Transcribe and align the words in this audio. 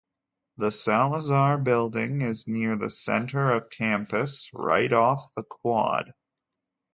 The 0.57 0.71
Salazar 0.71 1.59
Building 1.59 2.23
is 2.23 2.47
near 2.47 2.75
the 2.75 2.89
center 2.89 3.51
of 3.51 3.69
campus, 3.69 4.49
right 4.51 4.91
off 4.91 5.29
the 5.35 5.43
quad. 5.43 6.15